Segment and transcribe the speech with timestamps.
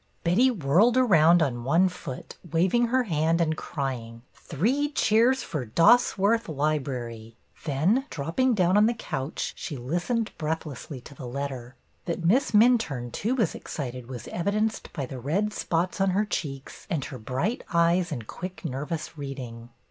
[0.23, 6.49] ''Betty whirled around on one foot, waving her hand, and crying,— Three Cheers for Dosworth
[6.49, 11.75] Library!" Then dropping down on the couch, she listened breathlessly to the letter.
[12.05, 16.87] That Miss Minturne too was excited was evidenced by the red spots on her cheeks
[16.89, 19.69] and her bright eyes and quick, nervous reading.